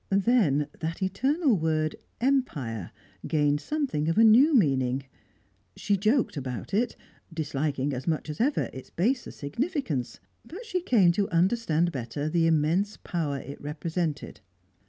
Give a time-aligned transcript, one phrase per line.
[0.09, 2.89] Then, that eternal word "Empire"
[3.27, 5.03] gained somewhat of a new meaning.
[5.75, 6.95] She joked about it,
[7.31, 12.47] disliking as much as ever its baser significance but she came to understand better the
[12.47, 14.41] immense power it represented.